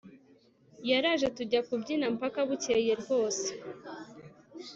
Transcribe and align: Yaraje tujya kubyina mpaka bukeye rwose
Yaraje 0.89 1.27
tujya 1.37 1.61
kubyina 1.67 2.05
mpaka 2.15 2.39
bukeye 2.47 2.93
rwose 3.01 3.47